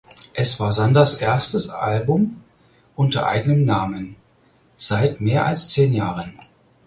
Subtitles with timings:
[0.33, 2.41] Es war Sanders’ erstes Album
[2.95, 4.15] unter eigenem Namen
[4.75, 6.39] seit mehr als zehn Jahren.